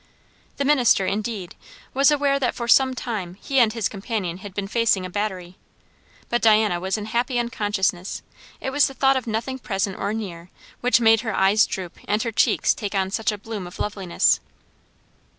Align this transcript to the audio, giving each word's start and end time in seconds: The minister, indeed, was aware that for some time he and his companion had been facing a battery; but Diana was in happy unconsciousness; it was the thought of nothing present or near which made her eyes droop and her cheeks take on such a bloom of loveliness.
The 0.57 0.65
minister, 0.65 1.05
indeed, 1.05 1.53
was 1.93 2.09
aware 2.09 2.39
that 2.39 2.55
for 2.55 2.67
some 2.67 2.95
time 2.95 3.35
he 3.39 3.59
and 3.59 3.71
his 3.71 3.87
companion 3.87 4.37
had 4.39 4.55
been 4.55 4.67
facing 4.67 5.05
a 5.05 5.11
battery; 5.11 5.57
but 6.27 6.41
Diana 6.41 6.79
was 6.79 6.97
in 6.97 7.05
happy 7.05 7.37
unconsciousness; 7.37 8.23
it 8.59 8.71
was 8.71 8.87
the 8.87 8.95
thought 8.95 9.15
of 9.15 9.27
nothing 9.27 9.59
present 9.59 9.95
or 9.99 10.11
near 10.11 10.49
which 10.79 10.99
made 10.99 11.21
her 11.21 11.35
eyes 11.35 11.67
droop 11.67 11.99
and 12.07 12.23
her 12.23 12.31
cheeks 12.31 12.73
take 12.73 12.95
on 12.95 13.11
such 13.11 13.31
a 13.31 13.37
bloom 13.37 13.67
of 13.67 13.77
loveliness. 13.77 14.39